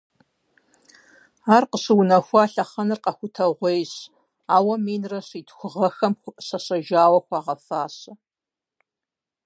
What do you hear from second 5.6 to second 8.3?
гъэхэм щэщэжауэ хуагъэфащэ.